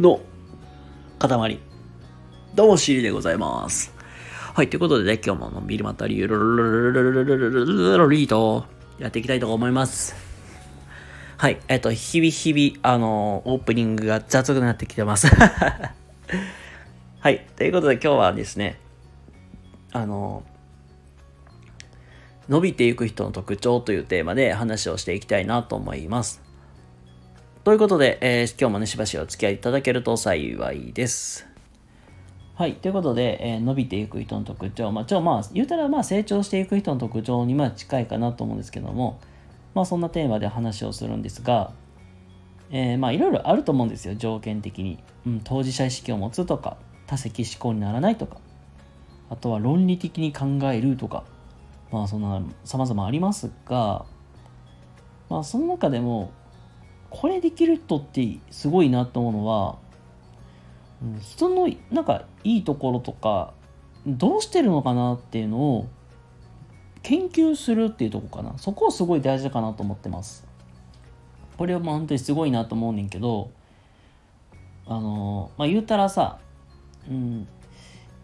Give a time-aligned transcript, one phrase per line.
[0.00, 0.20] の
[1.18, 1.60] 塊。
[2.54, 3.92] どうも、シリでございます。
[4.54, 8.66] はい、ということでね、今日ものルびりまったり、ゆリート
[8.98, 10.14] やっていきたいと思います。
[11.38, 15.26] はい、えっと、日々日々、あの、オープニングが雑くなってきてます。
[17.20, 18.78] はい、ということで今日はですね、
[19.92, 20.42] あの、
[22.48, 26.41] 伸びていく人の特徴というテーマで話をしていきたいなと思います。
[27.64, 31.46] ということで、えー今日もね、しばしお付き合いいただけると幸いです。
[32.56, 32.74] はい。
[32.74, 34.90] ということで、えー伸びていく人の特徴。
[34.90, 39.20] まあ、ちょ、まあ、言うたら、まあ、成長していく人の特徴に、まあ、近いかなと思うんですけども、
[39.76, 41.70] まあ、そんなテーマで話をするんですが、
[42.72, 44.98] えーまあ、いろいろあると思うんですよ、条件的に。
[45.24, 46.76] うん、当事者意識を持つとか、
[47.06, 48.38] 多責思考にならないとか、
[49.30, 51.22] あとは論理的に考えるとか、
[51.92, 54.04] まあ、そんな、様々ありますが、
[55.30, 56.32] まあ、その中でも、
[57.12, 59.78] これできる人ってすごいなと思うのは、
[61.02, 63.54] うん人のなんかいいところとか
[64.06, 65.88] どうしてるのかなっていうのを
[67.02, 68.56] 研究するっていうとこかな。
[68.56, 70.46] そこをすごい大事かなと思ってます。
[71.58, 73.50] これはもう本当にすごいなと思うねんけど
[74.86, 76.38] あのまあ言うたらさ、
[77.08, 77.46] うん、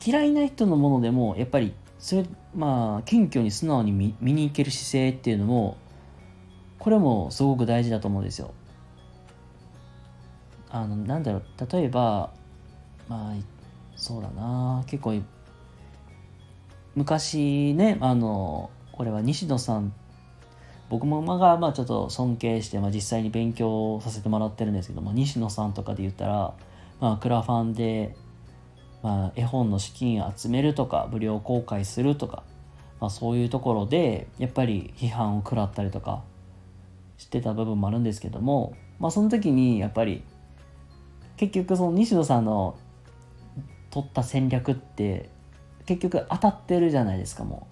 [0.04, 5.76] 嫌いな人のものでもやっぱりそれまあ謙虚に素直に見見に行ける姿勢っていうのも
[6.78, 8.54] これもすごく大事だと思うんですよ。
[10.70, 12.30] あのなんだろう例えば
[13.08, 13.34] まあ
[13.96, 15.20] そうだな結構
[16.94, 19.92] 昔ねあのこれは西野さん
[20.88, 26.54] 僕もまがまあちょっと尊敬して、まあ、実際に勉強させてもらってるんですけども西野さんとかで言ったら、
[27.00, 28.16] まあ、クラファンで、
[29.02, 32.42] まあ、絵本の資金集めるとか無料公開するとか、
[33.00, 36.22] まあ、そういうところでやっぱり批判を食らったりとか
[37.18, 40.22] してた部分もあるんですけども、まあ、その時にやっぱり
[41.38, 42.76] 結局その西野さんの
[43.90, 45.30] 取った戦略って
[45.86, 47.66] 結局当たってるじゃないですかも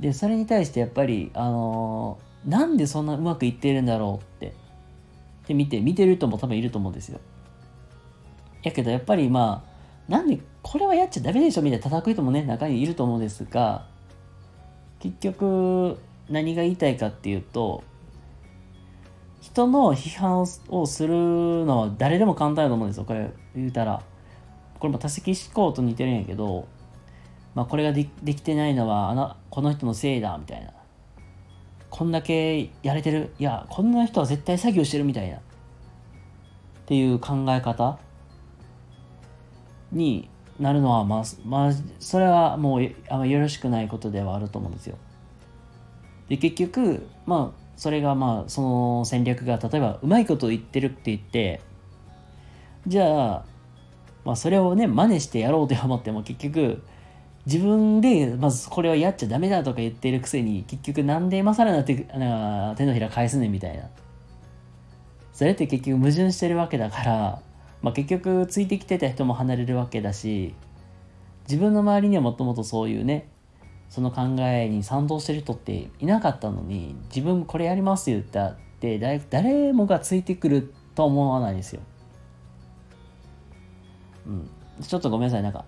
[0.00, 0.02] う。
[0.02, 4.54] でそれに対してやっぱりあのーなんでそんなうまくいってるんだろうって
[5.48, 7.20] で見て見てる人も多分いると思うんですよ。
[8.62, 9.64] やけどやっぱりま
[10.08, 13.86] あなんでこれはやっちゃダメでしょみたいな叩く人もね中にいると思うんですが
[15.00, 17.82] 結局何が言いたいかっていうと
[19.40, 23.30] 人の批判をするのは誰でも簡単だと思うんですよこれ。
[23.54, 24.02] 言うたら。
[24.78, 26.68] これも多責思考と似てるんやけど、
[27.54, 30.72] まあ、これがでできてないのはあのこの人のせいだみたいな。
[31.90, 33.32] こんだけやれてる。
[33.38, 35.36] いやこんな人は絶対作業してるみたいな。
[35.36, 35.40] っ
[36.86, 37.98] ていう考え方。
[39.92, 40.28] に
[40.58, 44.98] なるのはまあ、まあ、それはもうあんまよろしくないことではあると思うんですよ。
[46.28, 51.60] で結局まあそれがまあその戦略が例えばうまいこと言ってるって言って
[52.88, 53.44] じゃあ、
[54.24, 56.82] まあ、それをね真似してやろうと思っても結局
[57.46, 63.88] 自分でまずこれはやっちゃダメだとか言ってるくせに結局なんで今更なってな手のひら返すねみたいな。
[65.32, 67.42] それって結局矛盾してるわけだから、
[67.80, 70.52] まあ、結局ついてきてた人も離れるわけだし
[71.48, 73.28] 自分の周りにはもともとそういうね
[73.88, 81.80] その考えに賛同してる人っていなかったのに自分これやりますって言ったって誰もがついてくると思わないですよ。
[84.26, 84.50] うん、
[84.82, 85.64] ちょっとごめんなさいなんか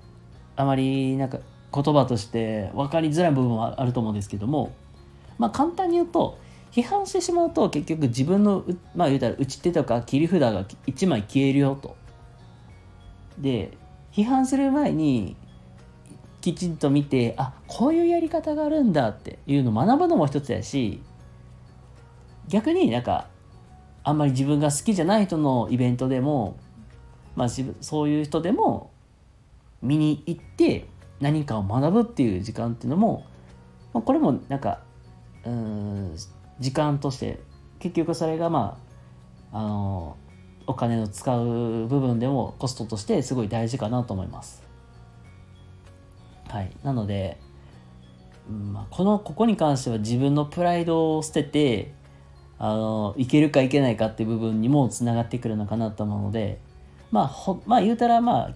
[0.56, 1.38] あまりなんか
[1.72, 4.74] 言葉として分かりづらい部分はあると思うんですけども
[5.38, 6.38] まあ簡単に言うと
[6.72, 8.64] 批判してしまうと結局自分の
[8.94, 11.96] まあ言うたら打ち手とか切り札が1枚消えるよと。
[13.38, 13.78] で
[14.12, 15.36] 批判する前に
[16.40, 21.02] きちんと見てあこういうやり方があるんだっていうのを学ぶのも一つやし
[22.48, 23.28] 逆になんか
[24.02, 26.56] あんまり自分が好きじゃない人のイベントでも、
[27.36, 28.90] まあ、そういう人でも
[29.82, 30.86] 見に行って
[31.20, 33.24] 何かを学ぶっていう時間っていうのも、
[33.92, 34.80] まあ、これもなんか
[35.44, 36.16] うん
[36.58, 37.40] 時間として
[37.78, 38.78] 結局それがま
[39.52, 40.16] ああの
[40.66, 44.69] お金を使う部分でもコストとしてすごい大事かなと思います。
[46.50, 47.38] はい、なので、
[48.48, 51.92] まあ、このここに関しては自分のプライドを捨てて
[52.58, 56.58] あのいけるかいけないかっていう部分にもつながってくるのかなと思うので
[57.10, 58.54] まあほまあ言うたらまあ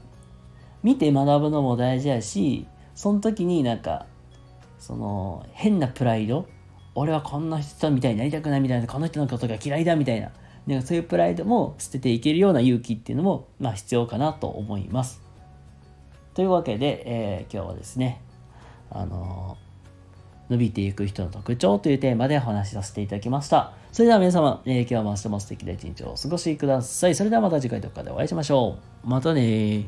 [0.83, 4.07] 見て学ぶのも大事やしその時になんか
[4.79, 6.47] その変なプライド
[6.95, 10.31] 俺はこんな人みたいになりたくないみたいなこの人のことが嫌いだみたいな
[10.67, 15.24] なんかそういうプライドも捨てていけるような勇気っていうのも、まあ、必要かなと思います。
[16.35, 18.21] というわけで、えー今日はですね、
[18.91, 19.65] あのー
[20.51, 23.73] 伸びていく人の特徴というテーマでお話しさせていただきました。
[23.93, 27.15] それでは皆様、えー、今日も明日も素敵な一日をお過ごしください。
[27.15, 29.09] それではまた次回どこかでお会いしましょう。
[29.09, 29.87] またね